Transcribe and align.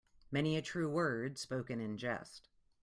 Many 0.31 0.57
a 0.57 0.63
true 0.63 0.89
word 0.89 1.37
spoken 1.37 1.79
in 1.79 1.95
jest. 1.95 2.49